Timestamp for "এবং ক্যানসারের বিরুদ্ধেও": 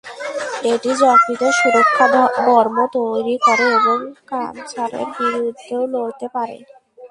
3.77-5.83